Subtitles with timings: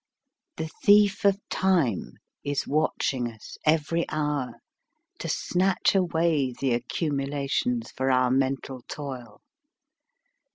[0.57, 2.13] The thief of time
[2.43, 4.53] is watching us every hour
[5.19, 9.41] to snatch away the accum ulations for our mental toil.